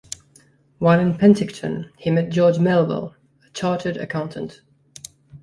[0.79, 3.15] While in Penticton, he met George Melville,
[3.45, 4.63] a chartered accountant.